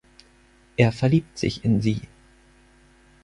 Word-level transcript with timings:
Er 0.77 0.91
verliebt 0.91 1.37
sich 1.37 1.63
in 1.63 1.79
sie. 1.79 2.01